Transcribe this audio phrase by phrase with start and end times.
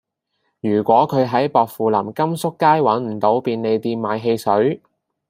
[0.61, 4.81] 如果佢喺薄扶林金粟街搵唔到便利店買汽水